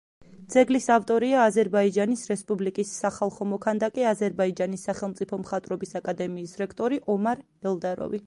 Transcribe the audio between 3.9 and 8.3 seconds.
აზერბაიჯანის სახელმწიფო მხატვრობის აკადემიის რექტორი ომარ ელდაროვი.